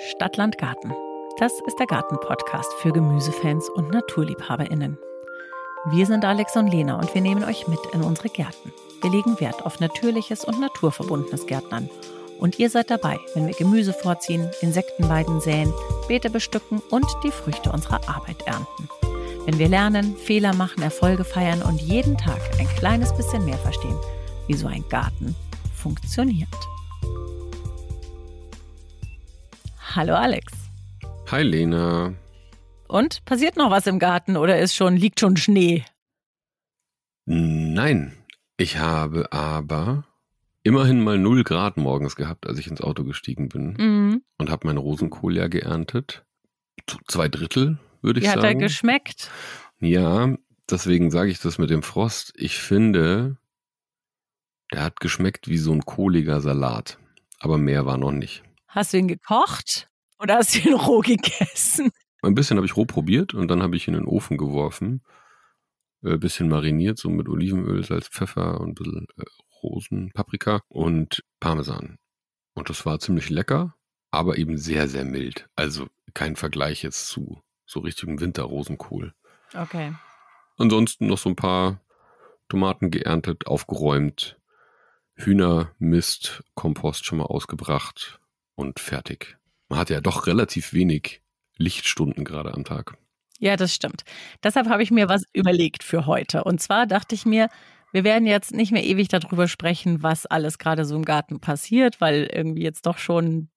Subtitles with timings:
[0.00, 0.92] Stadtland Garten.
[1.40, 4.96] Das ist der Garten-Podcast für Gemüsefans und NaturliebhaberInnen.
[5.90, 8.72] Wir sind Alex und Lena und wir nehmen euch mit in unsere Gärten.
[9.02, 11.90] Wir legen Wert auf natürliches und naturverbundenes Gärtnern.
[12.38, 15.74] Und ihr seid dabei, wenn wir Gemüse vorziehen, Insektenweiden säen,
[16.06, 18.88] Beete bestücken und die Früchte unserer Arbeit ernten.
[19.46, 23.98] Wenn wir lernen, Fehler machen, Erfolge feiern und jeden Tag ein kleines bisschen mehr verstehen,
[24.46, 25.34] wie so ein Garten
[25.74, 26.48] funktioniert.
[29.94, 30.52] Hallo Alex.
[31.30, 32.14] Hi Lena.
[32.88, 35.84] Und passiert noch was im Garten oder ist schon liegt schon Schnee?
[37.26, 38.16] Nein,
[38.56, 40.04] ich habe aber
[40.62, 44.22] immerhin mal 0 Grad morgens gehabt, als ich ins Auto gestiegen bin Mhm.
[44.38, 46.24] und habe meinen Rosenkohl ja geerntet.
[47.06, 48.58] Zwei Drittel, würde ich Wie hat er sagen.
[48.60, 49.30] geschmeckt?
[49.80, 50.34] ja,
[50.70, 52.32] deswegen sage ich das mit dem Frost.
[52.36, 53.36] Ich finde,
[54.72, 56.98] der hat geschmeckt wie so ein kohliger Salat.
[57.40, 58.42] Aber mehr war noch nicht.
[58.68, 61.90] Hast du ihn gekocht oder hast du ihn roh gegessen?
[62.22, 65.02] Ein bisschen habe ich roh probiert und dann habe ich ihn in den Ofen geworfen.
[66.04, 69.24] Ein bisschen mariniert, so mit Olivenöl, Salz, Pfeffer und ein bisschen äh,
[69.62, 71.98] Rosen, Paprika und Parmesan.
[72.54, 73.74] Und das war ziemlich lecker,
[74.10, 75.48] aber eben sehr, sehr mild.
[75.56, 79.14] Also kein Vergleich jetzt zu so richtigem Winterrosenkohl.
[79.54, 79.94] Okay.
[80.56, 81.80] Ansonsten noch so ein paar
[82.48, 84.38] Tomaten geerntet, aufgeräumt,
[85.14, 88.20] Hühnermist, Kompost schon mal ausgebracht
[88.58, 89.38] und fertig.
[89.68, 91.22] Man hat ja doch relativ wenig
[91.56, 92.98] Lichtstunden gerade am Tag.
[93.38, 94.02] Ja, das stimmt.
[94.42, 96.42] Deshalb habe ich mir was überlegt für heute.
[96.42, 97.48] Und zwar dachte ich mir,
[97.92, 102.00] wir werden jetzt nicht mehr ewig darüber sprechen, was alles gerade so im Garten passiert,
[102.00, 103.48] weil irgendwie jetzt doch schon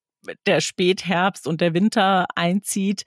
[0.46, 3.04] der Spätherbst und der Winter einzieht.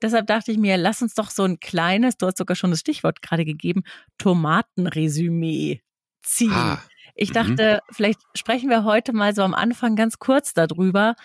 [0.00, 2.80] Deshalb dachte ich mir, lass uns doch so ein kleines, du hast sogar schon das
[2.80, 3.82] Stichwort gerade gegeben,
[4.18, 5.80] Tomatenresümee
[6.22, 6.52] ziehen.
[6.52, 6.82] Ah,
[7.16, 7.34] Ich Mhm.
[7.34, 11.16] dachte, vielleicht sprechen wir heute mal so am Anfang ganz kurz darüber,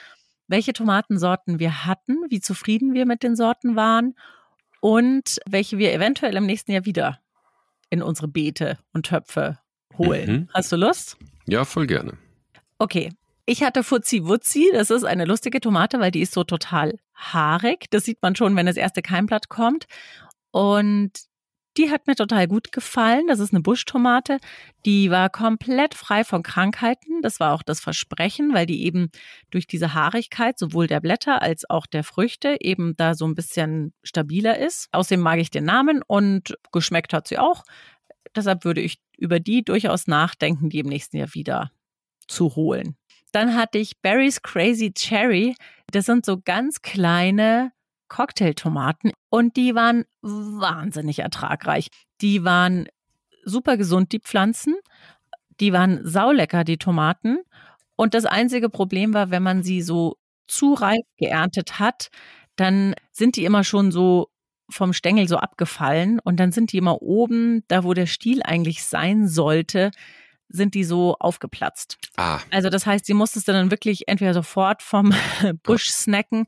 [0.47, 4.15] welche Tomatensorten wir hatten, wie zufrieden wir mit den Sorten waren
[4.79, 7.19] und welche wir eventuell im nächsten Jahr wieder
[7.89, 9.59] in unsere Beete und Töpfe
[9.97, 10.31] holen.
[10.31, 10.49] Mhm.
[10.53, 11.17] Hast du Lust?
[11.45, 12.17] ja, voll gerne.
[12.77, 13.11] Okay.
[13.45, 14.69] Ich hatte Fuzzi Wuzzi.
[14.71, 17.87] Das ist eine lustige Tomate, weil die ist so total haarig.
[17.89, 19.87] Das sieht man schon, wenn das erste Keimblatt kommt.
[20.51, 21.11] Und
[21.77, 23.27] die hat mir total gut gefallen.
[23.27, 24.39] Das ist eine Buschtomate.
[24.85, 27.21] Die war komplett frei von Krankheiten.
[27.21, 29.09] Das war auch das Versprechen, weil die eben
[29.51, 33.93] durch diese Haarigkeit sowohl der Blätter als auch der Früchte eben da so ein bisschen
[34.03, 34.89] stabiler ist.
[34.91, 37.63] Außerdem mag ich den Namen und geschmeckt hat sie auch.
[38.35, 41.71] Deshalb würde ich über die durchaus nachdenken, die im nächsten Jahr wieder
[42.27, 42.95] zu holen.
[43.31, 45.55] Dann hatte ich Barry's Crazy Cherry.
[45.91, 47.71] Das sind so ganz kleine
[48.11, 51.87] Cocktailtomaten und die waren wahnsinnig ertragreich.
[52.19, 52.87] Die waren
[53.45, 54.75] super gesund, die Pflanzen.
[55.61, 57.37] Die waren saulecker, die Tomaten.
[57.95, 62.09] Und das einzige Problem war, wenn man sie so zu reif geerntet hat,
[62.57, 64.27] dann sind die immer schon so
[64.69, 68.83] vom Stängel so abgefallen und dann sind die immer oben, da wo der Stiel eigentlich
[68.83, 69.91] sein sollte,
[70.49, 71.97] sind die so aufgeplatzt.
[72.17, 75.13] Ah, Also das heißt, sie musstest du dann wirklich entweder sofort vom
[75.63, 76.45] Busch snacken.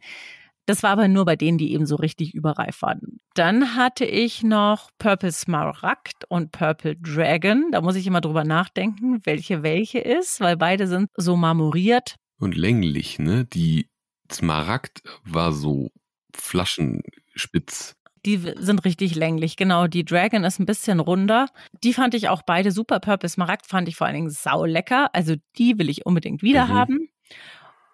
[0.66, 3.20] Das war aber nur bei denen, die eben so richtig überreif waren.
[3.36, 7.66] Dann hatte ich noch Purple Smaragd und Purple Dragon.
[7.72, 12.16] Da muss ich immer drüber nachdenken, welche welche ist, weil beide sind so marmoriert.
[12.40, 13.46] und länglich, ne?
[13.46, 13.90] Die
[14.32, 15.90] Smaragd war so
[16.36, 17.96] flaschenspitz.
[18.26, 19.58] Die sind richtig länglich.
[19.58, 21.48] Genau, die Dragon ist ein bisschen runder.
[21.84, 23.02] Die fand ich auch beide super.
[23.02, 25.14] Purple Smaragd fand ich vor allen Dingen saulecker.
[25.14, 26.70] Also die will ich unbedingt wieder Mhm.
[26.74, 27.10] haben.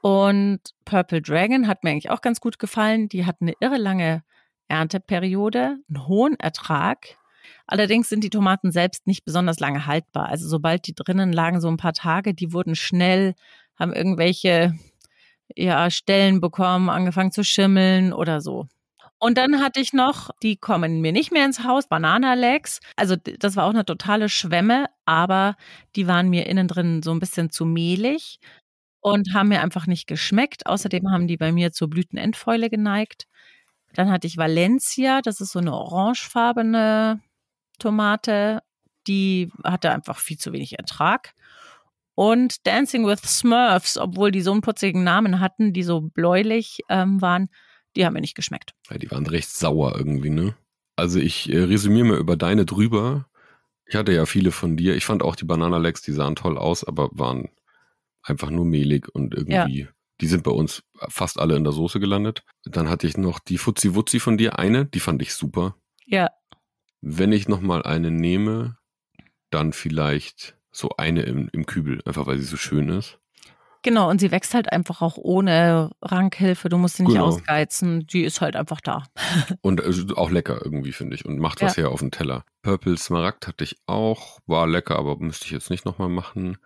[0.02, 3.10] Und Purple Dragon hat mir eigentlich auch ganz gut gefallen.
[3.10, 4.24] Die hat eine irre lange
[4.68, 7.18] Ernteperiode, einen hohen Ertrag.
[7.68, 10.28] Allerdings sind die Tomaten selbst nicht besonders lange haltbar.
[10.28, 13.36] Also sobald die drinnen lagen, so ein paar Tage, die wurden schnell,
[13.78, 14.74] haben irgendwelche
[15.56, 18.68] ja, Stellen bekommen, angefangen zu schimmeln oder so.
[19.22, 22.80] Und dann hatte ich noch, die kommen mir nicht mehr ins Haus, Bananalegs.
[22.96, 25.56] Also das war auch eine totale Schwemme, aber
[25.98, 28.40] die waren mir innen drin so ein bisschen zu mehlig
[29.02, 30.66] und haben mir einfach nicht geschmeckt.
[30.66, 33.28] Außerdem haben die bei mir zur Blütenendfäule geneigt.
[33.94, 37.22] Dann hatte ich Valencia, das ist so eine orangefarbene
[37.80, 38.62] Tomate.
[39.08, 41.34] Die hatte einfach viel zu wenig Ertrag.
[42.14, 47.22] Und Dancing with Smurfs, obwohl die so einen putzigen Namen hatten, die so bläulich ähm,
[47.22, 47.48] waren,
[47.96, 48.74] die haben mir nicht geschmeckt.
[48.90, 50.56] Ja, die waren recht sauer irgendwie, ne?
[50.98, 53.30] Also ich äh, resümiere mal über deine drüber.
[53.86, 54.96] Ich hatte ja viele von dir.
[54.96, 57.50] Ich fand auch die Bananalegs, die sahen toll aus, aber waren
[58.24, 59.88] einfach nur mehlig und irgendwie,
[60.22, 62.44] die sind bei uns fast alle in der Soße gelandet.
[62.66, 65.76] Dann hatte ich noch die Fuzzi Wuzzi von dir, eine, die fand ich super.
[66.06, 66.30] Ja,
[67.02, 68.78] Wenn ich nochmal eine nehme,
[69.52, 73.20] dann vielleicht so eine im, im Kübel, einfach weil sie so schön ist.
[73.82, 76.68] Genau, und sie wächst halt einfach auch ohne Rankhilfe.
[76.68, 77.28] Du musst sie nicht Genau.
[77.28, 78.06] ausgeizen.
[78.08, 79.06] Die ist halt einfach da.
[79.62, 81.24] Und äh, auch lecker irgendwie, finde ich.
[81.24, 82.44] Und macht was her auf den Teller.
[82.62, 84.40] Purple Smaragd hatte ich auch.
[84.48, 86.58] War lecker, aber müsste ich jetzt nicht nochmal machen.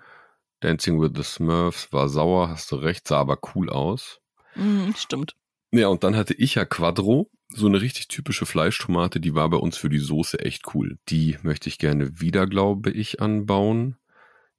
[0.64, 4.22] Dancing with the Smurfs war sauer, hast du recht, sah aber cool aus.
[4.56, 5.36] Mhm, stimmt.
[5.72, 9.58] Ja, und dann hatte ich ja Quadro, so eine richtig typische Fleischtomate, die war bei
[9.58, 10.98] uns für die Soße echt cool.
[11.10, 13.98] Die möchte ich gerne wieder, glaube ich, anbauen.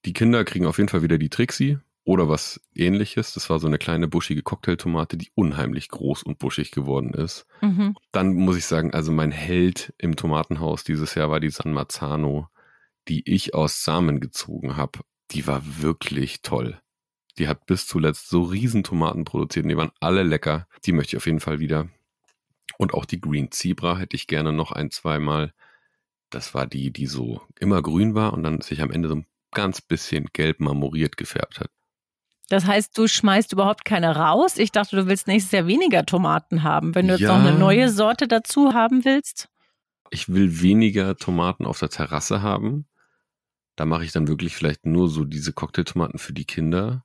[0.05, 3.33] Die Kinder kriegen auf jeden Fall wieder die Trixie oder was ähnliches.
[3.33, 7.47] Das war so eine kleine buschige Cocktailtomate, die unheimlich groß und buschig geworden ist.
[7.63, 7.97] Mhm.
[8.13, 12.49] Dann muss ich sagen, also mein Held im Tomatenhaus dieses Jahr war die San Marzano,
[13.09, 15.01] die ich aus Samen gezogen habe.
[15.31, 16.81] Die war wirklich toll.
[17.39, 20.69] Die hat bis zuletzt so riesen Tomaten produziert und die waren alle lecker.
[20.85, 21.89] Die möchte ich auf jeden Fall wieder.
[22.79, 25.53] Und auch die Green Zebra hätte ich gerne noch ein, zweimal.
[26.31, 29.27] Das war die, die so immer grün war und dann sich am Ende so ein
[29.53, 31.71] ganz bisschen gelb marmoriert gefärbt hat.
[32.49, 34.59] Das heißt, du schmeißt überhaupt keine raus.
[34.59, 36.95] Ich dachte, du willst nächstes Jahr weniger Tomaten haben.
[36.95, 37.39] Wenn du jetzt Ja.
[37.39, 39.49] noch eine neue Sorte dazu haben willst.
[40.11, 42.87] Ich will weniger Tomaten auf der Terrasse haben.
[43.77, 47.05] Da mache ich dann wirklich vielleicht nur so diese Cocktailtomaten für die Kinder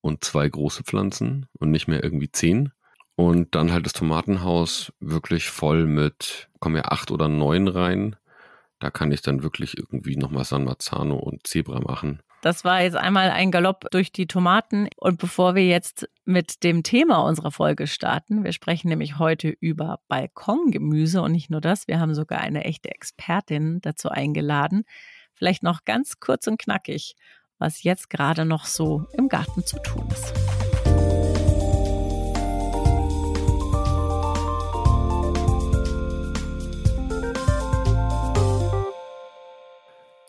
[0.00, 2.72] und zwei große Pflanzen und nicht mehr irgendwie zehn.
[3.16, 8.14] Und dann halt das Tomatenhaus wirklich voll mit, kommen ja acht oder neun rein.
[8.78, 12.22] Da kann ich dann wirklich irgendwie nochmal San Marzano und Zebra machen.
[12.40, 14.88] Das war jetzt einmal ein Galopp durch die Tomaten.
[14.96, 19.98] Und bevor wir jetzt mit dem Thema unserer Folge starten, wir sprechen nämlich heute über
[20.06, 24.84] Balkongemüse und nicht nur das, wir haben sogar eine echte Expertin dazu eingeladen.
[25.38, 27.14] Vielleicht noch ganz kurz und knackig,
[27.58, 30.34] was jetzt gerade noch so im Garten zu tun ist.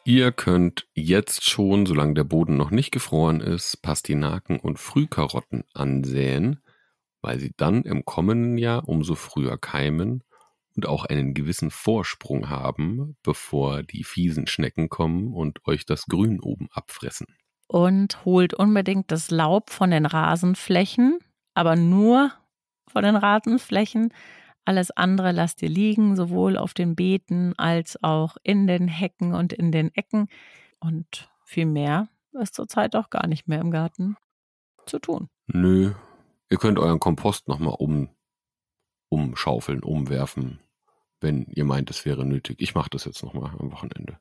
[0.05, 6.61] Ihr könnt jetzt schon, solange der Boden noch nicht gefroren ist, Pastinaken und Frühkarotten ansäen,
[7.21, 10.23] weil sie dann im kommenden Jahr umso früher keimen
[10.79, 16.39] und auch einen gewissen Vorsprung haben, bevor die fiesen Schnecken kommen und euch das Grün
[16.39, 17.27] oben abfressen.
[17.67, 21.19] Und holt unbedingt das Laub von den Rasenflächen,
[21.53, 22.31] aber nur
[22.87, 24.13] von den Rasenflächen.
[24.63, 29.51] Alles andere lasst ihr liegen, sowohl auf den Beeten als auch in den Hecken und
[29.51, 30.29] in den Ecken.
[30.79, 32.07] Und viel mehr
[32.39, 34.15] ist zurzeit auch gar nicht mehr im Garten
[34.85, 35.27] zu tun.
[35.47, 35.91] Nö,
[36.49, 38.07] ihr könnt euren Kompost nochmal um,
[39.09, 40.61] umschaufeln, umwerfen,
[41.21, 42.61] wenn ihr meint, es wäre nötig.
[42.61, 44.19] Ich mache das jetzt nochmal am Wochenende.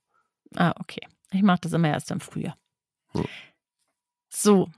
[0.55, 1.06] Ah, okay.
[1.31, 2.56] Ich mache das immer erst im Frühjahr.
[3.12, 3.27] Hm.
[4.29, 4.69] So,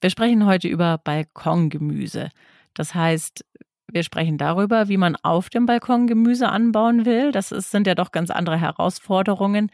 [0.00, 2.30] wir sprechen heute über Balkongemüse.
[2.74, 3.44] Das heißt,
[3.90, 7.32] wir sprechen darüber, wie man auf dem Balkon Gemüse anbauen will.
[7.32, 9.70] Das ist, sind ja doch ganz andere Herausforderungen,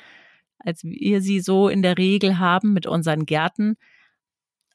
[0.59, 3.77] als wir sie so in der Regel haben mit unseren Gärten.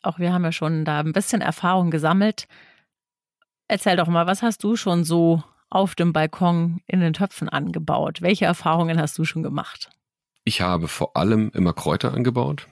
[0.01, 2.47] Auch wir haben ja schon da ein bisschen Erfahrung gesammelt.
[3.67, 8.21] Erzähl doch mal, was hast du schon so auf dem Balkon in den Töpfen angebaut?
[8.21, 9.89] Welche Erfahrungen hast du schon gemacht?
[10.43, 12.67] Ich habe vor allem immer Kräuter angebaut.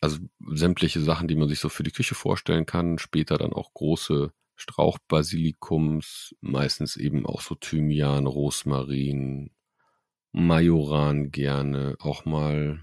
[0.00, 0.18] Also
[0.48, 2.98] sämtliche Sachen, die man sich so für die Küche vorstellen kann.
[2.98, 9.50] Später dann auch große Strauchbasilikums, meistens eben auch so Thymian, Rosmarin,
[10.32, 12.80] Majoran gerne, auch mal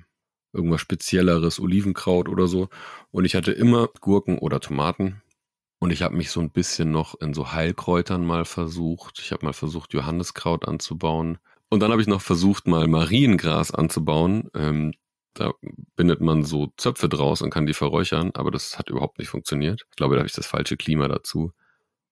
[0.53, 2.69] irgendwas Spezielleres, Olivenkraut oder so.
[3.11, 5.21] Und ich hatte immer Gurken oder Tomaten.
[5.79, 9.19] Und ich habe mich so ein bisschen noch in so Heilkräutern mal versucht.
[9.19, 11.37] Ich habe mal versucht, Johanniskraut anzubauen.
[11.69, 14.49] Und dann habe ich noch versucht, mal Mariengras anzubauen.
[14.53, 14.93] Ähm,
[15.33, 15.53] da
[15.95, 19.85] bindet man so Zöpfe draus und kann die verräuchern, aber das hat überhaupt nicht funktioniert.
[19.89, 21.53] Ich glaube, da habe ich das falsche Klima dazu.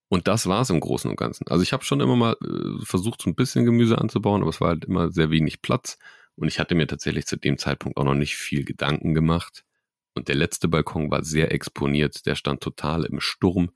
[0.09, 1.47] Und das war es im Großen und Ganzen.
[1.49, 4.61] Also ich habe schon immer mal äh, versucht, so ein bisschen Gemüse anzubauen, aber es
[4.61, 5.97] war halt immer sehr wenig Platz.
[6.35, 9.65] Und ich hatte mir tatsächlich zu dem Zeitpunkt auch noch nicht viel Gedanken gemacht.
[10.17, 12.25] Und der letzte Balkon war sehr exponiert.
[12.25, 13.69] Der stand total im Sturm.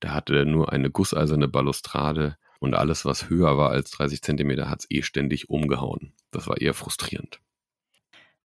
[0.00, 4.68] Da hatte er nur eine gusseiserne Balustrade und alles, was höher war als 30 Zentimeter,
[4.68, 6.12] hat es eh ständig umgehauen.
[6.30, 7.40] Das war eher frustrierend.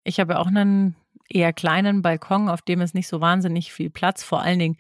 [0.06, 0.96] Ich habe auch einen
[1.28, 4.78] eher kleinen Balkon, auf dem ist nicht so wahnsinnig viel Platz, vor allen Dingen,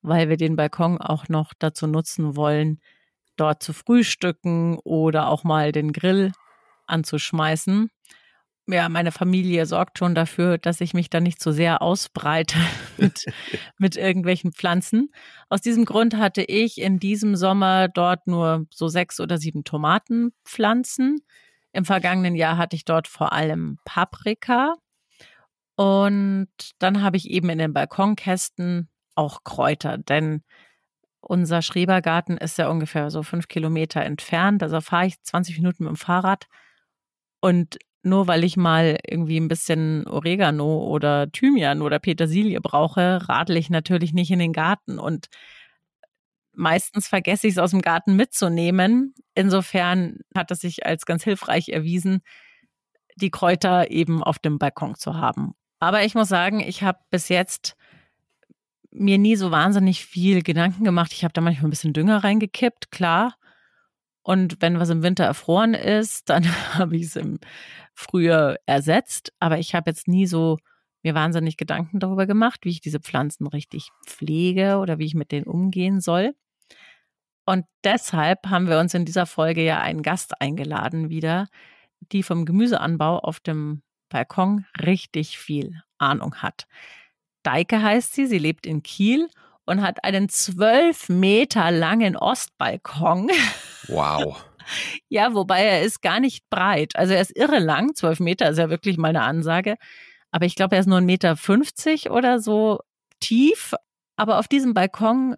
[0.00, 2.80] weil wir den Balkon auch noch dazu nutzen wollen,
[3.36, 6.32] dort zu frühstücken oder auch mal den Grill
[6.86, 7.90] anzuschmeißen.
[8.70, 12.58] Ja, meine Familie sorgt schon dafür, dass ich mich da nicht so sehr ausbreite
[12.98, 13.24] mit,
[13.78, 15.10] mit irgendwelchen Pflanzen.
[15.48, 21.20] Aus diesem Grund hatte ich in diesem Sommer dort nur so sechs oder sieben Tomatenpflanzen.
[21.72, 24.74] Im vergangenen Jahr hatte ich dort vor allem Paprika.
[25.76, 26.48] Und
[26.78, 30.42] dann habe ich eben in den Balkonkästen auch Kräuter, denn
[31.20, 34.62] unser Schrebergarten ist ja ungefähr so fünf Kilometer entfernt.
[34.62, 36.48] Also fahre ich 20 Minuten mit dem Fahrrad
[37.40, 43.58] und nur weil ich mal irgendwie ein bisschen Oregano oder Thymian oder Petersilie brauche, radle
[43.58, 44.98] ich natürlich nicht in den Garten.
[44.98, 45.26] Und
[46.52, 49.14] meistens vergesse ich es aus dem Garten mitzunehmen.
[49.34, 52.20] Insofern hat es sich als ganz hilfreich erwiesen,
[53.16, 55.54] die Kräuter eben auf dem Balkon zu haben.
[55.80, 57.76] Aber ich muss sagen, ich habe bis jetzt
[58.90, 61.12] mir nie so wahnsinnig viel Gedanken gemacht.
[61.12, 63.34] Ich habe da manchmal ein bisschen Dünger reingekippt, klar.
[64.28, 66.44] Und wenn was im Winter erfroren ist, dann
[66.74, 67.38] habe ich es im
[67.94, 69.32] Frühjahr ersetzt.
[69.38, 70.58] Aber ich habe jetzt nie so
[71.02, 75.32] mir wahnsinnig Gedanken darüber gemacht, wie ich diese Pflanzen richtig pflege oder wie ich mit
[75.32, 76.34] denen umgehen soll.
[77.46, 81.48] Und deshalb haben wir uns in dieser Folge ja einen Gast eingeladen wieder,
[82.12, 83.80] die vom Gemüseanbau auf dem
[84.10, 86.66] Balkon richtig viel Ahnung hat.
[87.44, 89.30] Deike heißt sie, sie lebt in Kiel
[89.68, 93.30] und hat einen zwölf Meter langen Ostbalkon.
[93.90, 94.44] Wow.
[95.08, 96.94] ja, wobei er ist gar nicht breit.
[96.94, 99.76] Also er ist irre lang, zwölf Meter ist ja wirklich mal eine Ansage.
[100.30, 102.80] Aber ich glaube, er ist nur ein Meter fünfzig oder so
[103.18, 103.74] tief.
[104.16, 105.36] Aber auf diesem Balkon,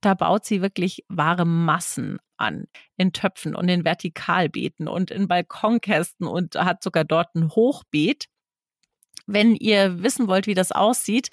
[0.00, 2.66] da baut sie wirklich wahre Massen an.
[2.96, 8.26] In Töpfen und in Vertikalbeeten und in Balkonkästen und hat sogar dort ein Hochbeet.
[9.26, 11.30] Wenn ihr wissen wollt, wie das aussieht,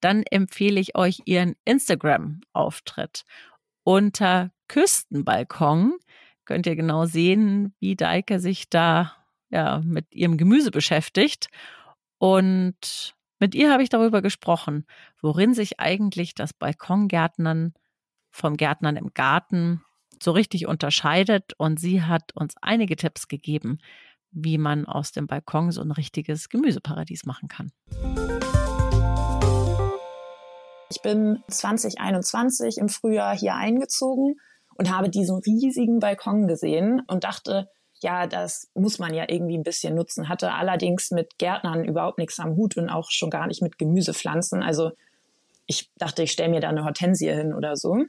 [0.00, 3.24] dann empfehle ich euch ihren Instagram-Auftritt.
[3.84, 5.94] Unter Küstenbalkon
[6.44, 9.12] könnt ihr genau sehen, wie Deike sich da
[9.50, 11.48] ja, mit ihrem Gemüse beschäftigt.
[12.18, 14.86] Und mit ihr habe ich darüber gesprochen,
[15.20, 17.74] worin sich eigentlich das Balkongärtnern
[18.30, 19.82] vom Gärtnern im Garten
[20.22, 21.52] so richtig unterscheidet.
[21.56, 23.78] Und sie hat uns einige Tipps gegeben,
[24.30, 27.72] wie man aus dem Balkon so ein richtiges Gemüseparadies machen kann.
[30.90, 34.36] Ich bin 2021 im Frühjahr hier eingezogen
[34.76, 37.68] und habe diesen riesigen Balkon gesehen und dachte,
[38.00, 40.28] ja, das muss man ja irgendwie ein bisschen nutzen.
[40.28, 44.62] Hatte allerdings mit Gärtnern überhaupt nichts am Hut und auch schon gar nicht mit Gemüsepflanzen.
[44.62, 44.92] Also
[45.66, 48.04] ich dachte, ich stelle mir da eine Hortensie hin oder so.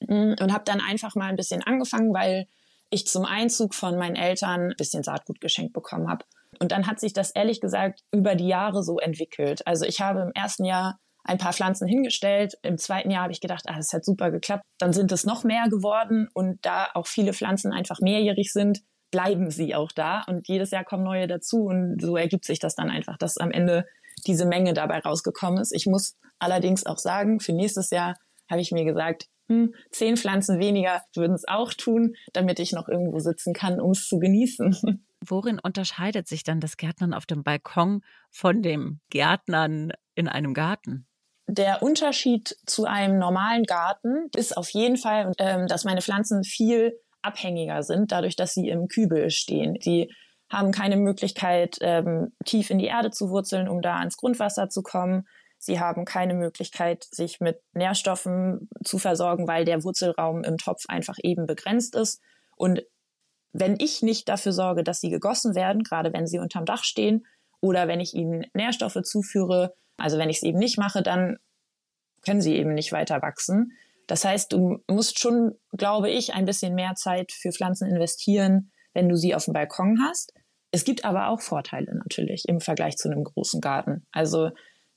[0.00, 2.46] Und habe dann einfach mal ein bisschen angefangen, weil
[2.90, 6.24] ich zum Einzug von meinen Eltern ein bisschen Saatgut geschenkt bekommen habe.
[6.60, 9.66] Und dann hat sich das ehrlich gesagt über die Jahre so entwickelt.
[9.66, 10.98] Also ich habe im ersten Jahr
[11.28, 12.54] ein paar Pflanzen hingestellt.
[12.62, 14.62] Im zweiten Jahr habe ich gedacht, ah, das hat super geklappt.
[14.78, 18.80] Dann sind es noch mehr geworden und da auch viele Pflanzen einfach mehrjährig sind,
[19.10, 22.74] bleiben sie auch da und jedes Jahr kommen neue dazu und so ergibt sich das
[22.74, 23.86] dann einfach, dass am Ende
[24.26, 25.72] diese Menge dabei rausgekommen ist.
[25.72, 28.16] Ich muss allerdings auch sagen, für nächstes Jahr
[28.50, 32.88] habe ich mir gesagt, hm, zehn Pflanzen weniger würden es auch tun, damit ich noch
[32.88, 35.04] irgendwo sitzen kann, um es zu genießen.
[35.26, 41.07] Worin unterscheidet sich dann das Gärtnern auf dem Balkon von dem Gärtnern in einem Garten?
[41.50, 47.00] Der Unterschied zu einem normalen Garten ist auf jeden Fall, ähm, dass meine Pflanzen viel
[47.22, 49.74] abhängiger sind, dadurch, dass sie im Kübel stehen.
[49.74, 50.12] Die
[50.50, 54.82] haben keine Möglichkeit, ähm, tief in die Erde zu wurzeln, um da ans Grundwasser zu
[54.82, 55.26] kommen.
[55.56, 61.16] Sie haben keine Möglichkeit, sich mit Nährstoffen zu versorgen, weil der Wurzelraum im Topf einfach
[61.22, 62.20] eben begrenzt ist.
[62.56, 62.82] Und
[63.52, 67.26] wenn ich nicht dafür sorge, dass sie gegossen werden, gerade wenn sie unterm Dach stehen,
[67.60, 71.38] oder wenn ich ihnen Nährstoffe zuführe, also wenn ich es eben nicht mache, dann
[72.22, 73.72] können sie eben nicht weiter wachsen.
[74.06, 79.08] Das heißt, du musst schon, glaube ich, ein bisschen mehr Zeit für Pflanzen investieren, wenn
[79.08, 80.32] du sie auf dem Balkon hast.
[80.70, 84.06] Es gibt aber auch Vorteile natürlich im Vergleich zu einem großen Garten.
[84.12, 84.50] Also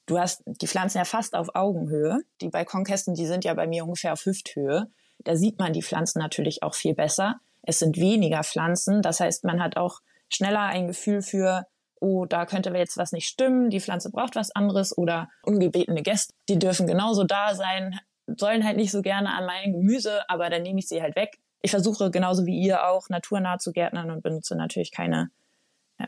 [0.05, 2.19] du hast die Pflanzen ja fast auf Augenhöhe.
[2.41, 4.87] Die Balkonkästen, die sind ja bei mir ungefähr auf Hüfthöhe.
[5.19, 7.39] Da sieht man die Pflanzen natürlich auch viel besser.
[7.63, 9.01] Es sind weniger Pflanzen.
[9.01, 11.65] Das heißt, man hat auch schneller ein Gefühl für,
[12.01, 16.33] oh, da könnte jetzt was nicht stimmen, die Pflanze braucht was anderes oder ungebetene Gäste,
[16.49, 20.63] die dürfen genauso da sein, sollen halt nicht so gerne an mein Gemüse, aber dann
[20.63, 21.37] nehme ich sie halt weg.
[21.61, 25.29] Ich versuche genauso wie ihr auch naturnah zu gärtnern und benutze natürlich keine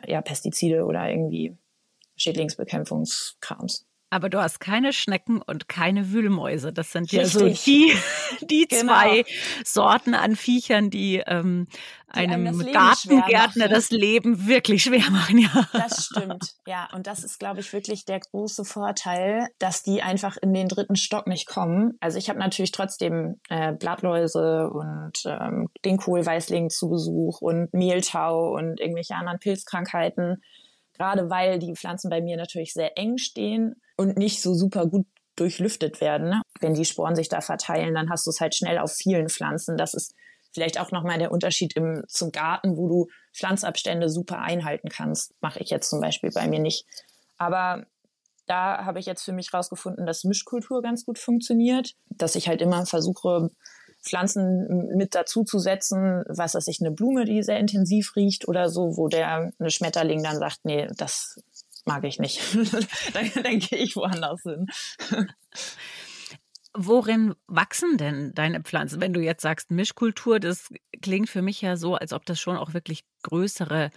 [0.08, 1.56] ja, Pestizide oder irgendwie
[2.16, 3.86] Schädlingsbekämpfungskrams.
[4.14, 6.72] Aber du hast keine Schnecken und keine Wühlmäuse.
[6.72, 7.92] Das sind ja so die,
[8.42, 8.94] die genau.
[8.94, 9.26] zwei
[9.66, 11.66] Sorten an Viechern, die ähm,
[12.10, 15.40] einem die Gartengärtner das Leben wirklich schwer machen.
[15.40, 15.68] Ja.
[15.74, 16.54] Das stimmt.
[16.68, 20.68] Ja, und das ist, glaube ich, wirklich der große Vorteil, dass die einfach in den
[20.68, 21.98] dritten Stock nicht kommen.
[22.00, 28.54] Also ich habe natürlich trotzdem äh, Blattläuse und ähm, den Kohlweißling zu Besuch und Mehltau
[28.54, 30.44] und irgendwelche anderen Pilzkrankheiten
[30.96, 35.06] gerade weil die Pflanzen bei mir natürlich sehr eng stehen und nicht so super gut
[35.36, 36.30] durchlüftet werden.
[36.30, 36.42] Ne?
[36.60, 39.78] Wenn die Sporen sich da verteilen, dann hast du es halt schnell auf vielen Pflanzen.
[39.78, 40.14] Das ist
[40.54, 45.34] vielleicht auch nochmal der Unterschied im, zum Garten, wo du Pflanzabstände super einhalten kannst.
[45.42, 46.86] Mache ich jetzt zum Beispiel bei mir nicht.
[47.38, 47.86] Aber
[48.46, 52.62] da habe ich jetzt für mich rausgefunden, dass Mischkultur ganz gut funktioniert, dass ich halt
[52.62, 53.50] immer versuche,
[54.04, 58.70] Pflanzen mit dazu zu setzen, was weiß ich, eine Blume, die sehr intensiv riecht oder
[58.70, 61.42] so, wo der eine Schmetterling dann sagt, nee, das
[61.86, 62.42] mag ich nicht.
[63.14, 64.68] dann, dann gehe ich woanders hin.
[66.76, 69.00] Worin wachsen denn deine Pflanzen?
[69.00, 70.70] Wenn du jetzt sagst Mischkultur, das
[71.02, 73.92] klingt für mich ja so, als ob das schon auch wirklich größere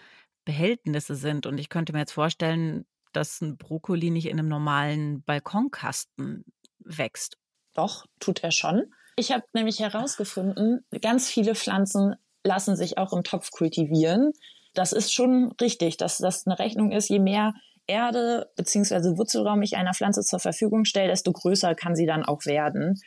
[0.44, 1.46] Behältnisse sind.
[1.46, 6.44] Und ich könnte mir jetzt vorstellen, dass ein Brokkoli nicht in einem normalen Balkonkasten
[6.78, 7.38] wächst.
[7.72, 8.92] Doch, tut er schon.
[9.16, 12.14] Ich habe nämlich herausgefunden, ganz viele Pflanzen
[12.44, 14.32] lassen sich auch im Topf kultivieren.
[14.74, 17.08] Das ist schon richtig, dass das eine Rechnung ist.
[17.08, 17.54] Je mehr
[17.86, 19.16] Erde bzw.
[19.16, 23.00] Wurzelraum ich einer Pflanze zur Verfügung stelle, desto größer kann sie dann auch werden.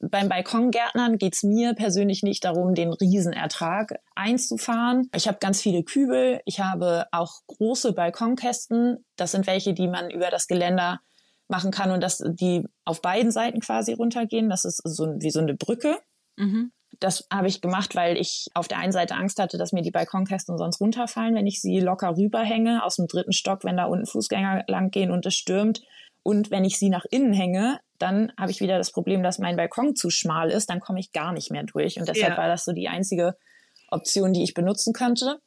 [0.00, 5.10] Beim Balkongärtnern geht's mir persönlich nicht darum, den Riesenertrag einzufahren.
[5.14, 6.40] Ich habe ganz viele Kübel.
[6.46, 9.04] Ich habe auch große Balkonkästen.
[9.16, 11.00] Das sind welche, die man über das Geländer
[11.48, 14.48] machen kann und dass die auf beiden Seiten quasi runtergehen.
[14.48, 15.98] Das ist so wie so eine Brücke.
[16.36, 16.72] Mhm.
[17.00, 19.90] Das habe ich gemacht, weil ich auf der einen Seite Angst hatte, dass mir die
[19.90, 24.06] Balkonkästen sonst runterfallen, wenn ich sie locker rüberhänge aus dem dritten Stock, wenn da unten
[24.06, 25.82] Fußgänger lang gehen und es stürmt.
[26.22, 29.56] Und wenn ich sie nach innen hänge, dann habe ich wieder das Problem, dass mein
[29.56, 31.98] Balkon zu schmal ist, dann komme ich gar nicht mehr durch.
[31.98, 32.38] Und deshalb ja.
[32.38, 33.36] war das so die einzige
[33.88, 35.40] Option, die ich benutzen könnte.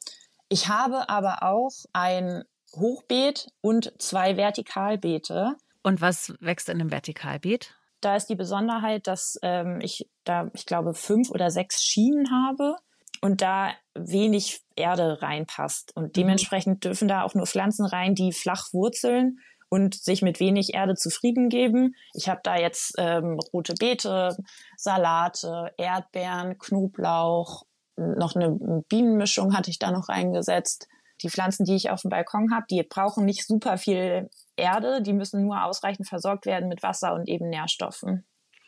[0.48, 2.44] Ich habe aber auch ein
[2.76, 5.54] Hochbeet und zwei Vertikalbeete.
[5.82, 7.74] Und was wächst in einem Vertikalbeet?
[8.04, 12.76] Da ist die Besonderheit, dass ähm, ich da, ich glaube, fünf oder sechs Schienen habe
[13.20, 15.96] und da wenig Erde reinpasst.
[15.96, 16.12] Und mhm.
[16.12, 19.38] dementsprechend dürfen da auch nur Pflanzen rein, die flach wurzeln
[19.70, 21.94] und sich mit wenig Erde zufrieden geben.
[22.12, 24.36] Ich habe da jetzt ähm, rote Beete,
[24.76, 27.64] Salate, Erdbeeren, Knoblauch,
[27.96, 30.88] noch eine Bienenmischung hatte ich da noch reingesetzt
[31.22, 35.12] die Pflanzen, die ich auf dem Balkon habe, die brauchen nicht super viel Erde, die
[35.12, 38.24] müssen nur ausreichend versorgt werden mit Wasser und eben Nährstoffen.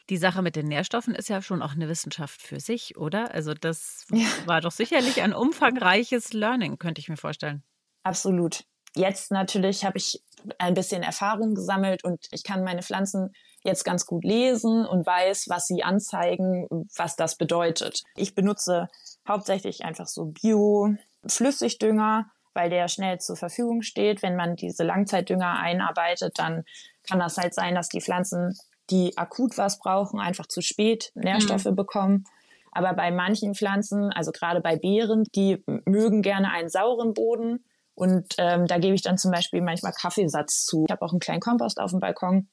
[0.08, 3.34] Die Sache mit den Nährstoffen ist ja schon auch eine Wissenschaft für sich, oder?
[3.34, 4.26] Also das ja.
[4.46, 7.64] war doch sicherlich ein umfangreiches Learning, könnte ich mir vorstellen.
[8.04, 8.62] Absolut.
[8.94, 10.22] Jetzt natürlich habe ich
[10.58, 13.32] ein bisschen Erfahrung gesammelt und ich kann meine Pflanzen
[13.64, 18.02] jetzt ganz gut lesen und weiß, was sie anzeigen, was das bedeutet.
[18.14, 18.86] Ich benutze
[19.28, 24.22] hauptsächlich einfach so Bio-Flüssigdünger, weil der schnell zur Verfügung steht.
[24.22, 26.64] Wenn man diese Langzeitdünger einarbeitet, dann
[27.08, 28.58] kann das halt sein, dass die Pflanzen,
[28.90, 31.76] die akut was brauchen, einfach zu spät Nährstoffe mhm.
[31.76, 32.24] bekommen.
[32.72, 37.64] Aber bei manchen Pflanzen, also gerade bei Beeren, die mögen gerne einen sauren Boden.
[37.94, 40.84] Und ähm, da gebe ich dann zum Beispiel manchmal Kaffeesatz zu.
[40.86, 42.48] Ich habe auch einen kleinen Kompost auf dem Balkon,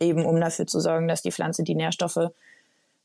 [0.00, 2.30] eben um dafür zu sorgen, dass die Pflanze die Nährstoffe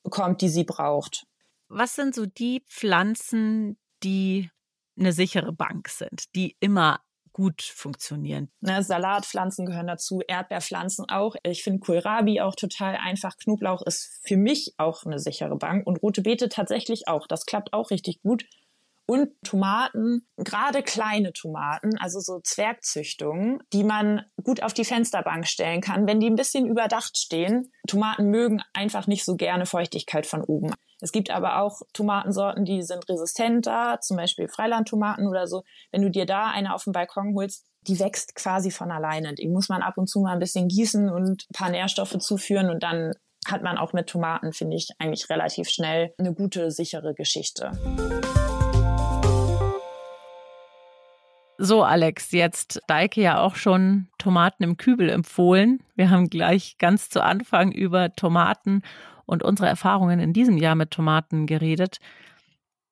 [0.04, 1.26] bekommt, die sie braucht.
[1.70, 4.50] Was sind so die Pflanzen, die
[4.98, 7.00] eine sichere Bank sind, die immer
[7.34, 8.50] gut funktionieren.
[8.62, 11.36] Ne, Salatpflanzen gehören dazu, Erdbeerpflanzen auch.
[11.44, 13.38] Ich finde Kohlrabi auch total einfach.
[13.38, 17.28] Knoblauch ist für mich auch eine sichere Bank und rote Beete tatsächlich auch.
[17.28, 18.46] Das klappt auch richtig gut.
[19.06, 25.82] Und Tomaten, gerade kleine Tomaten, also so Zwergzüchtungen, die man gut auf die Fensterbank stellen
[25.82, 27.72] kann, wenn die ein bisschen überdacht stehen.
[27.86, 30.74] Tomaten mögen einfach nicht so gerne Feuchtigkeit von oben.
[31.02, 35.64] Es gibt aber auch Tomatensorten, die sind resistenter, zum Beispiel Freilandtomaten oder so.
[35.92, 39.36] Wenn du dir da eine auf dem Balkon holst, die wächst quasi von alleine.
[39.36, 42.70] Die muss man ab und zu mal ein bisschen gießen und ein paar Nährstoffe zuführen
[42.70, 43.12] und dann
[43.46, 47.72] hat man auch mit Tomaten, finde ich, eigentlich relativ schnell eine gute, sichere Geschichte.
[51.66, 55.82] So, Alex, jetzt Deike ja auch schon Tomaten im Kübel empfohlen.
[55.96, 58.82] Wir haben gleich ganz zu Anfang über Tomaten
[59.26, 62.00] und unsere Erfahrungen in diesem Jahr mit Tomaten geredet.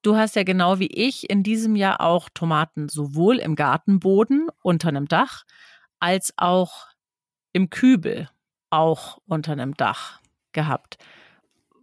[0.04, 4.88] Du hast ja genau wie ich in diesem Jahr auch Tomaten sowohl im Gartenboden unter
[4.88, 5.44] einem Dach
[6.00, 6.88] als auch
[7.52, 8.30] im Kübel,
[8.70, 10.22] auch unter einem Dach
[10.54, 10.98] gehabt.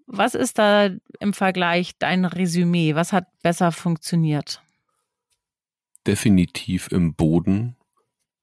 [0.07, 0.89] Was ist da
[1.21, 2.95] im Vergleich dein Resümee?
[2.95, 4.63] Was hat besser funktioniert?
[6.09, 7.77] Definitiv im Boden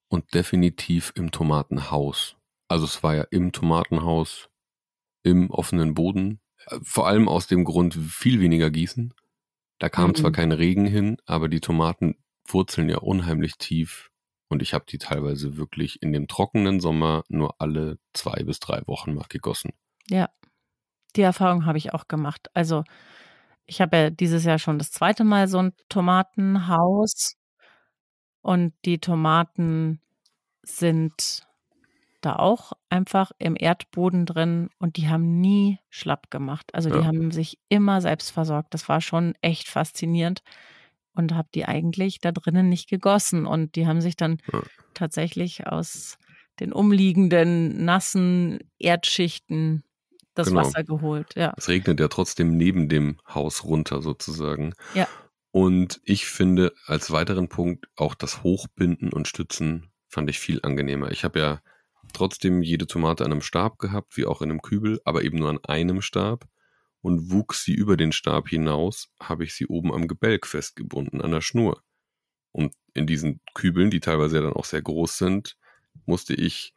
[0.08, 2.38] und definitiv im Tomatenhaus.
[2.67, 4.49] Also es war ja im Tomatenhaus
[5.23, 6.39] im offenen Boden.
[6.84, 9.15] Vor allem aus dem Grund viel weniger gießen.
[9.80, 10.15] Da kam mhm.
[10.15, 12.15] zwar kein Regen hin, aber die Tomaten
[12.47, 14.12] wurzeln ja unheimlich tief.
[14.47, 18.84] Und ich habe die teilweise wirklich in dem trockenen Sommer nur alle zwei bis drei
[18.86, 19.71] Wochen mal gegossen.
[20.08, 20.30] Ja,
[21.15, 22.47] die Erfahrung habe ich auch gemacht.
[22.54, 22.84] Also
[23.65, 27.38] ich habe ja dieses Jahr schon das zweite Mal so ein Tomatenhaus
[28.45, 29.99] und die Tomaten
[30.62, 31.47] sind
[32.21, 36.69] da auch einfach im Erdboden drin und die haben nie schlapp gemacht.
[36.75, 37.05] Also die ja.
[37.05, 38.75] haben sich immer selbst versorgt.
[38.75, 40.43] Das war schon echt faszinierend
[41.15, 44.62] und habe die eigentlich da drinnen nicht gegossen und die haben sich dann ja.
[44.93, 46.19] tatsächlich aus
[46.60, 49.84] den umliegenden nassen Erdschichten
[50.36, 50.62] das Genau.
[50.62, 51.34] Wasser geholt.
[51.36, 51.55] Ja.
[51.58, 54.73] Es regnet ja trotzdem neben dem Haus runter sozusagen.
[54.93, 55.08] Ja.
[55.55, 61.11] Und ich finde als weiteren Punkt auch das Hochbinden und Stützen fand ich viel angenehmer.
[61.11, 61.61] Ich habe ja
[62.11, 65.49] trotzdem jede Tomate an einem Stab gehabt, wie auch in einem Kübel, aber eben nur
[65.49, 66.45] an einem Stab.
[66.99, 71.31] Und wuchs sie über den Stab hinaus, habe ich sie oben am Gebälk festgebunden, an
[71.31, 71.81] der Schnur.
[72.51, 75.55] Und in diesen Kübeln, die teilweise ja dann auch sehr groß sind,
[76.05, 76.73] musste ich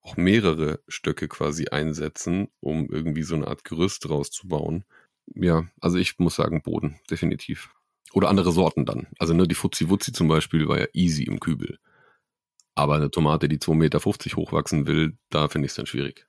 [0.00, 4.84] auch mehrere Stöcke quasi einsetzen, um irgendwie so eine Art Gerüst draus zu bauen.
[5.32, 7.70] Ja, also ich muss sagen, Boden, definitiv.
[8.12, 9.08] Oder andere Sorten dann.
[9.18, 11.78] Also ne, die Fuzzi-Wuzzi zum Beispiel war ja easy im Kübel.
[12.74, 16.26] Aber eine Tomate, die 2,50 Meter hochwachsen will, da finde ich es dann schwierig.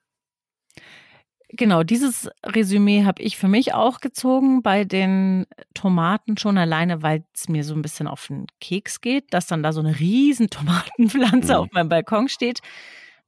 [1.50, 7.24] Genau, dieses Resümee habe ich für mich auch gezogen bei den Tomaten schon alleine, weil
[7.34, 10.50] es mir so ein bisschen auf den Keks geht, dass dann da so eine riesen
[10.98, 11.60] Tomatenpflanze Mhm.
[11.60, 12.60] auf meinem Balkon steht.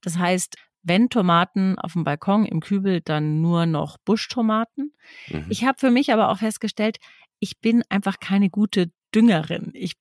[0.02, 4.94] Das heißt, wenn Tomaten auf dem Balkon im Kübel, dann nur noch Buschtomaten.
[5.30, 5.46] Mhm.
[5.50, 6.98] Ich habe für mich aber auch festgestellt,
[7.40, 9.72] ich bin einfach keine gute Düngerin.
[9.74, 9.94] Ich,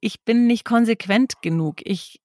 [0.00, 1.80] ich bin nicht konsequent genug.
[1.84, 2.20] Ich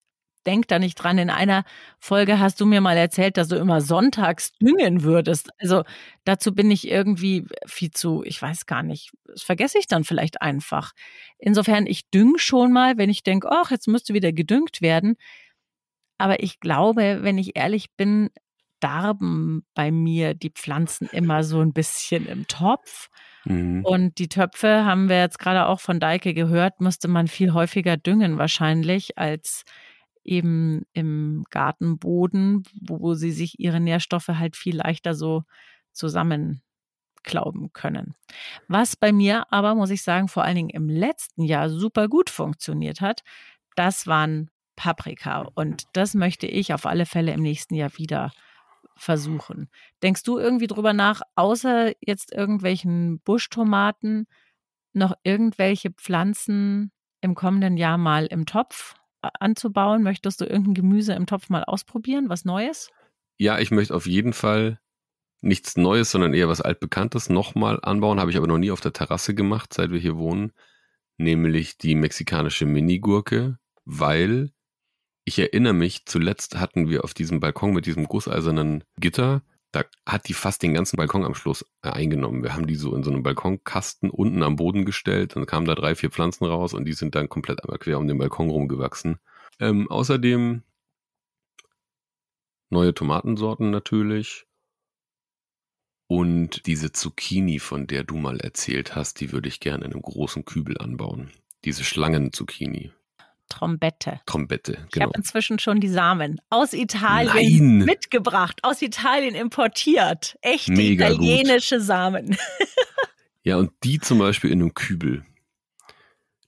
[0.46, 1.18] denk da nicht dran.
[1.18, 1.64] In einer
[2.00, 5.50] Folge hast du mir mal erzählt, dass du immer sonntags düngen würdest.
[5.60, 5.84] Also
[6.26, 10.42] dazu bin ich irgendwie viel zu, ich weiß gar nicht, das vergesse ich dann vielleicht
[10.42, 10.94] einfach.
[11.38, 15.16] Insofern, ich düng schon mal, wenn ich denke, ach, jetzt müsste wieder gedüngt werden.
[16.18, 18.30] Aber ich glaube, wenn ich ehrlich bin,
[18.84, 23.10] darben bei mir die Pflanzen immer so ein bisschen im Topf.
[23.46, 23.86] Mhm.
[23.86, 27.96] Und die Töpfe haben wir jetzt gerade auch von Deike gehört, müsste man viel häufiger
[27.96, 29.64] düngen wahrscheinlich als
[30.26, 35.44] eben im Gartenboden, wo sie sich ihre Nährstoffe halt viel leichter so
[35.92, 38.16] zusammenklauben können.
[38.68, 42.30] Was bei mir aber, muss ich sagen, vor allen Dingen im letzten Jahr super gut
[42.30, 43.22] funktioniert hat,
[43.76, 45.50] das waren Paprika.
[45.56, 48.32] Und das möchte ich auf alle Fälle im nächsten Jahr wieder
[48.96, 49.70] versuchen.
[50.02, 54.28] Denkst du irgendwie drüber nach, außer jetzt irgendwelchen Buschtomaten,
[54.94, 60.04] noch irgendwelche Pflanzen im kommenden Jahr mal im Topf a- anzubauen?
[60.04, 62.90] Möchtest du irgendein Gemüse im Topf mal ausprobieren, was Neues?
[63.38, 64.80] Ja, ich möchte auf jeden Fall
[65.42, 68.20] nichts Neues, sondern eher was Altbekanntes nochmal anbauen.
[68.20, 70.54] Habe ich aber noch nie auf der Terrasse gemacht, seit wir hier wohnen.
[71.18, 74.52] Nämlich die mexikanische Minigurke, weil
[75.26, 79.42] ich erinnere mich, zuletzt hatten wir auf diesem Balkon mit diesem gusseisernen Gitter,
[79.74, 82.44] da hat die fast den ganzen Balkon am Schluss äh, eingenommen.
[82.44, 85.74] Wir haben die so in so einem Balkonkasten unten am Boden gestellt, dann kamen da
[85.74, 89.18] drei, vier Pflanzen raus und die sind dann komplett einmal quer um den Balkon rumgewachsen.
[89.60, 90.62] Ähm, außerdem
[92.70, 94.46] neue Tomatensorten natürlich.
[96.08, 100.02] Und diese Zucchini, von der du mal erzählt hast, die würde ich gerne in einem
[100.04, 101.32] großen Kübel anbauen.
[101.66, 102.92] Diese Schlangen-Zucchini.
[103.54, 104.20] Trombette.
[104.26, 105.06] Trombette, Ich genau.
[105.08, 107.86] habe inzwischen schon die Samen aus Italien Nein!
[107.86, 110.38] mitgebracht, aus Italien importiert.
[110.42, 111.18] Echte Mega gut.
[111.24, 112.38] italienische Samen.
[113.46, 115.26] Ja, und die zum Beispiel in einem Kübel.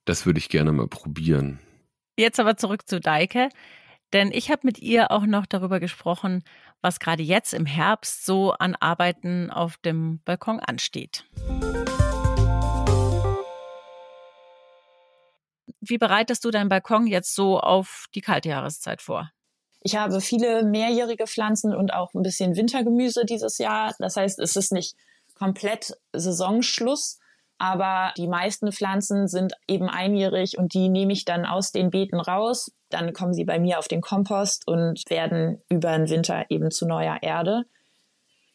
[0.05, 1.59] Das würde ich gerne mal probieren.
[2.17, 3.49] Jetzt aber zurück zu Deike,
[4.13, 6.45] denn ich habe mit ihr auch noch darüber gesprochen,
[6.81, 11.25] was gerade jetzt im Herbst so an Arbeiten auf dem Balkon ansteht.
[15.87, 19.31] Wie bereitest du deinen Balkon jetzt so auf die kalte Jahreszeit vor?
[19.81, 23.93] Ich habe viele mehrjährige Pflanzen und auch ein bisschen Wintergemüse dieses Jahr.
[23.99, 24.95] Das heißt, es ist nicht
[25.35, 27.19] komplett Saisonschluss,
[27.57, 32.19] aber die meisten Pflanzen sind eben einjährig und die nehme ich dann aus den Beeten
[32.19, 32.71] raus.
[32.89, 36.87] Dann kommen sie bei mir auf den Kompost und werden über den Winter eben zu
[36.87, 37.65] neuer Erde.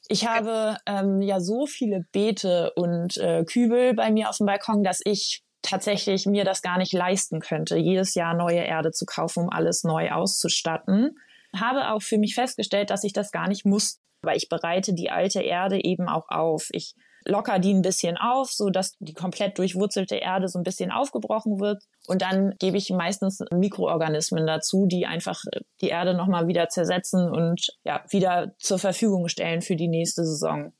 [0.08, 4.82] Ich habe ähm, ja so viele Beete und äh, Kübel bei mir auf dem Balkon,
[4.82, 9.44] dass ich tatsächlich mir das gar nicht leisten könnte, jedes Jahr neue Erde zu kaufen,
[9.44, 11.18] um alles neu auszustatten.
[11.54, 15.10] Habe auch für mich festgestellt, dass ich das gar nicht muss, weil ich bereite die
[15.10, 16.68] alte Erde eben auch auf.
[16.72, 16.94] Ich
[17.24, 21.60] locker die ein bisschen auf, so dass die komplett durchwurzelte Erde so ein bisschen aufgebrochen
[21.60, 21.82] wird.
[22.06, 25.42] Und dann gebe ich meistens Mikroorganismen dazu, die einfach
[25.80, 30.72] die Erde nochmal wieder zersetzen und ja, wieder zur Verfügung stellen für die nächste Saison.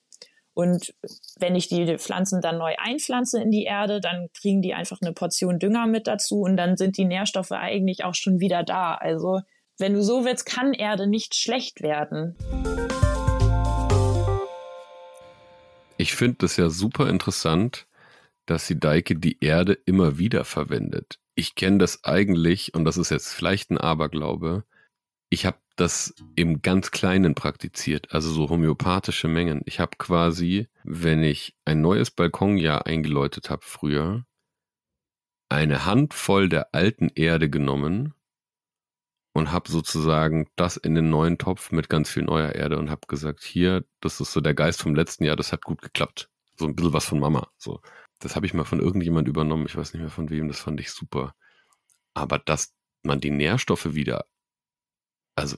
[0.60, 0.92] Und
[1.38, 5.14] wenn ich die Pflanzen dann neu einpflanze in die Erde, dann kriegen die einfach eine
[5.14, 8.94] Portion Dünger mit dazu und dann sind die Nährstoffe eigentlich auch schon wieder da.
[8.94, 9.40] Also
[9.78, 12.36] wenn du so willst, kann Erde nicht schlecht werden.
[15.96, 17.86] Ich finde das ja super interessant,
[18.44, 21.20] dass die Deike die Erde immer wieder verwendet.
[21.34, 24.64] Ich kenne das eigentlich, und das ist jetzt vielleicht ein Aberglaube,
[25.30, 29.62] ich habe das im ganz Kleinen praktiziert, also so homöopathische Mengen.
[29.64, 34.26] Ich habe quasi, wenn ich ein neues Balkonjahr eingeläutet habe früher,
[35.48, 38.14] eine Handvoll der alten Erde genommen
[39.32, 43.06] und habe sozusagen das in den neuen Topf mit ganz viel neuer Erde und habe
[43.06, 46.28] gesagt, hier, das ist so der Geist vom letzten Jahr, das hat gut geklappt.
[46.56, 47.50] So ein bisschen was von Mama.
[47.56, 47.80] So,
[48.18, 49.66] das habe ich mal von irgendjemand übernommen.
[49.66, 50.48] Ich weiß nicht mehr von wem.
[50.48, 51.34] Das fand ich super.
[52.14, 54.26] Aber dass man die Nährstoffe wieder,
[55.40, 55.56] also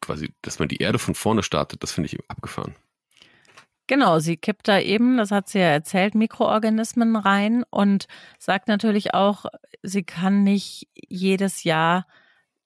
[0.00, 2.74] quasi, dass man die Erde von vorne startet, das finde ich abgefahren.
[3.86, 8.06] Genau, sie kippt da eben, das hat sie ja erzählt, Mikroorganismen rein und
[8.38, 9.46] sagt natürlich auch,
[9.82, 12.06] sie kann nicht jedes Jahr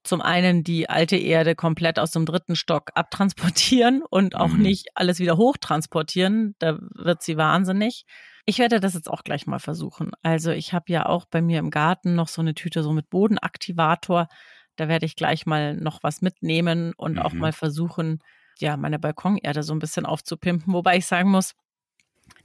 [0.05, 4.63] zum einen die alte Erde komplett aus dem dritten Stock abtransportieren und auch mhm.
[4.63, 6.55] nicht alles wieder hochtransportieren.
[6.59, 8.05] Da wird sie wahnsinnig.
[8.45, 10.13] Ich werde das jetzt auch gleich mal versuchen.
[10.23, 13.11] Also ich habe ja auch bei mir im Garten noch so eine Tüte so mit
[13.11, 14.29] Bodenaktivator.
[14.77, 17.19] Da werde ich gleich mal noch was mitnehmen und mhm.
[17.21, 18.23] auch mal versuchen,
[18.59, 20.73] ja, meine Balkonerde so ein bisschen aufzupimpen.
[20.73, 21.55] Wobei ich sagen muss,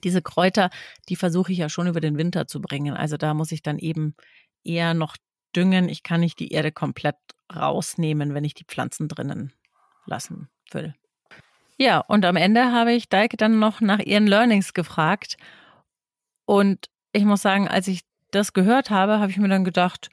[0.03, 0.69] diese Kräuter,
[1.09, 2.95] die versuche ich ja schon über den Winter zu bringen.
[2.95, 4.15] Also da muss ich dann eben
[4.63, 5.17] eher noch
[5.55, 5.89] düngen.
[5.89, 7.15] Ich kann nicht die Erde komplett
[7.53, 9.53] rausnehmen, wenn ich die Pflanzen drinnen
[10.05, 10.95] lassen will.
[11.77, 15.37] Ja, und am Ende habe ich Daike dann noch nach ihren Learnings gefragt.
[16.45, 20.09] Und ich muss sagen, als ich das gehört habe, habe ich mir dann gedacht,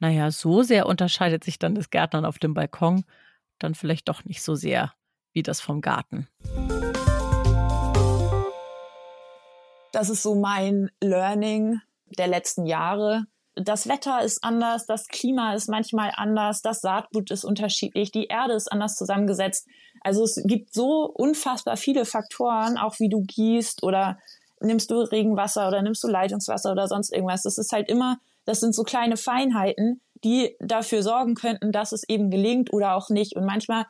[0.00, 3.04] naja, so sehr unterscheidet sich dann das Gärtnern auf dem Balkon
[3.58, 4.92] dann vielleicht doch nicht so sehr
[5.32, 6.28] wie das vom Garten.
[9.92, 11.80] Das ist so mein Learning
[12.16, 13.24] der letzten Jahre.
[13.54, 18.54] Das Wetter ist anders, das Klima ist manchmal anders, das Saatgut ist unterschiedlich, die Erde
[18.54, 19.66] ist anders zusammengesetzt.
[20.00, 24.18] Also es gibt so unfassbar viele Faktoren, auch wie du gießt oder
[24.60, 27.42] nimmst du Regenwasser oder nimmst du Leitungswasser oder sonst irgendwas.
[27.42, 32.08] Das ist halt immer, das sind so kleine Feinheiten, die dafür sorgen könnten, dass es
[32.08, 33.36] eben gelingt oder auch nicht.
[33.36, 33.84] Und manchmal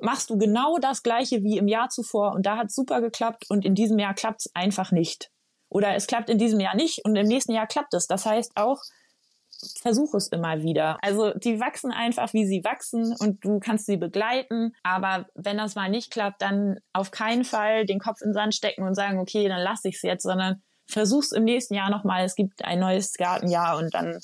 [0.00, 3.64] machst du genau das Gleiche wie im Jahr zuvor und da hat super geklappt und
[3.64, 5.30] in diesem Jahr klappt es einfach nicht.
[5.68, 8.06] Oder es klappt in diesem Jahr nicht und im nächsten Jahr klappt es.
[8.06, 8.80] Das heißt auch,
[9.82, 10.98] versuch es immer wieder.
[11.02, 14.72] Also die wachsen einfach, wie sie wachsen und du kannst sie begleiten.
[14.84, 18.54] Aber wenn das mal nicht klappt, dann auf keinen Fall den Kopf in den Sand
[18.54, 22.24] stecken und sagen, okay, dann lasse ich es jetzt, sondern versuch's im nächsten Jahr nochmal.
[22.24, 24.18] Es gibt ein neues Gartenjahr und dann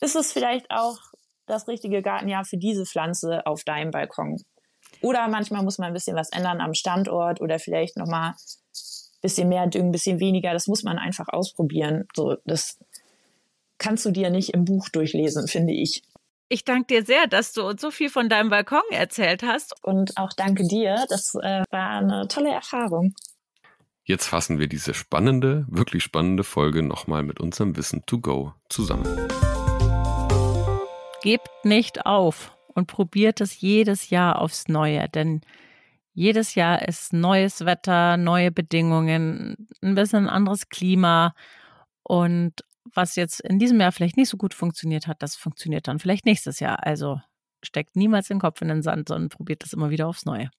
[0.00, 0.98] ist es vielleicht auch
[1.46, 4.36] das richtige Gartenjahr für diese Pflanze auf deinem Balkon.
[5.00, 9.48] Oder manchmal muss man ein bisschen was ändern am Standort oder vielleicht nochmal ein bisschen
[9.48, 10.52] mehr düngen, ein bisschen weniger.
[10.52, 12.06] Das muss man einfach ausprobieren.
[12.14, 12.78] So, das
[13.78, 16.02] kannst du dir nicht im Buch durchlesen, finde ich.
[16.48, 19.74] Ich danke dir sehr, dass du uns so viel von deinem Balkon erzählt hast.
[19.84, 21.04] Und auch danke dir.
[21.08, 23.14] Das äh, war eine tolle Erfahrung.
[24.08, 29.04] Jetzt fassen wir diese spannende, wirklich spannende Folge nochmal mit unserem Wissen to go zusammen.
[31.20, 35.42] Gebt nicht auf und probiert es jedes Jahr aufs Neue, denn
[36.14, 41.34] jedes Jahr ist neues Wetter, neue Bedingungen, ein bisschen anderes Klima
[42.02, 45.98] und was jetzt in diesem Jahr vielleicht nicht so gut funktioniert hat, das funktioniert dann
[45.98, 46.86] vielleicht nächstes Jahr.
[46.86, 47.20] Also
[47.62, 50.50] steckt niemals den Kopf in den Sand, sondern probiert es immer wieder aufs Neue.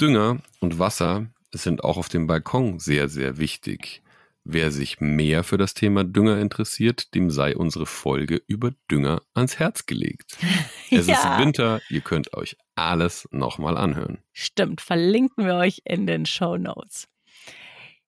[0.00, 1.28] Dünger und Wasser
[1.62, 4.02] sind auch auf dem Balkon sehr, sehr wichtig.
[4.46, 9.58] Wer sich mehr für das Thema Dünger interessiert, dem sei unsere Folge über Dünger ans
[9.58, 10.36] Herz gelegt.
[10.90, 11.14] Es ja.
[11.14, 14.18] ist Winter, ihr könnt euch alles nochmal anhören.
[14.32, 17.08] Stimmt, verlinken wir euch in den Show Notes.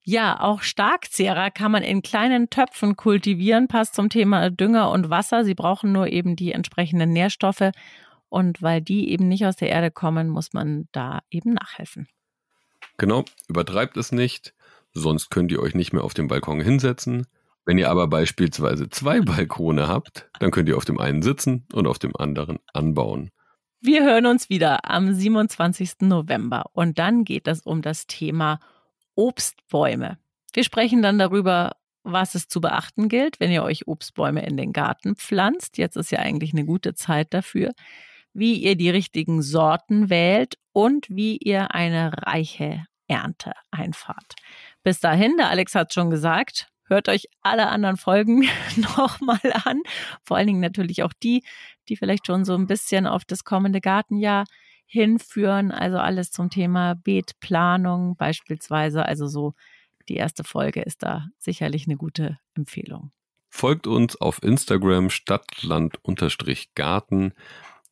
[0.05, 5.45] Ja, auch Starkzehrer kann man in kleinen Töpfen kultivieren, passt zum Thema Dünger und Wasser.
[5.45, 7.73] Sie brauchen nur eben die entsprechenden Nährstoffe.
[8.29, 12.07] Und weil die eben nicht aus der Erde kommen, muss man da eben nachhelfen.
[12.99, 14.55] Genau, übertreibt es nicht,
[14.93, 17.27] sonst könnt ihr euch nicht mehr auf dem Balkon hinsetzen.
[17.65, 21.87] Wenn ihr aber beispielsweise zwei Balkone habt, dann könnt ihr auf dem einen sitzen und
[21.87, 23.31] auf dem anderen anbauen.
[23.81, 26.01] Wir hören uns wieder am 27.
[26.01, 28.59] November und dann geht es um das Thema
[29.15, 30.19] Obstbäume.
[30.53, 34.73] Wir sprechen dann darüber, was es zu beachten gilt, wenn ihr euch Obstbäume in den
[34.73, 35.77] Garten pflanzt.
[35.77, 37.73] Jetzt ist ja eigentlich eine gute Zeit dafür.
[38.39, 44.35] Wie ihr die richtigen Sorten wählt und wie ihr eine reiche Ernte einfahrt.
[44.83, 48.47] Bis dahin, der Alex hat schon gesagt, hört euch alle anderen Folgen
[48.77, 49.81] nochmal an.
[50.23, 51.45] Vor allen Dingen natürlich auch die,
[51.89, 54.45] die vielleicht schon so ein bisschen auf das kommende Gartenjahr
[54.85, 55.73] hinführen.
[55.73, 59.07] Also alles zum Thema Beetplanung beispielsweise.
[59.07, 59.55] Also so
[60.11, 63.13] die erste Folge ist da sicherlich eine gute Empfehlung.
[63.49, 67.33] Folgt uns auf Instagram stadtland-garten.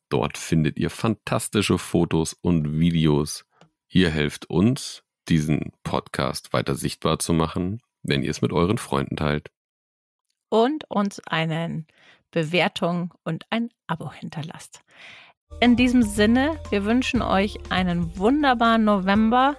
[0.09, 3.45] Dort findet ihr fantastische Fotos und Videos.
[3.89, 9.15] Ihr helft uns, diesen Podcast weiter sichtbar zu machen, wenn ihr es mit euren Freunden
[9.15, 9.49] teilt.
[10.49, 11.85] Und uns eine
[12.31, 14.81] Bewertung und ein Abo hinterlasst.
[15.59, 19.55] In diesem Sinne, wir wünschen euch einen wunderbaren November.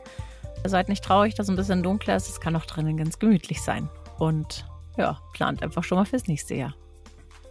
[0.64, 2.28] Seid nicht traurig, dass es ein bisschen dunkler ist.
[2.28, 3.88] Es kann auch drinnen ganz gemütlich sein.
[4.18, 6.74] Und ja, plant einfach schon mal fürs nächste Jahr.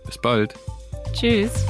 [0.05, 0.53] Bis bald.
[1.13, 1.65] Tschüss.